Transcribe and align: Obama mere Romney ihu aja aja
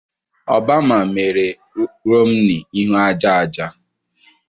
Obama 0.57 0.97
mere 1.13 1.45
Romney 2.09 2.61
ihu 2.79 2.93
aja 3.05 3.31
aja 3.43 3.67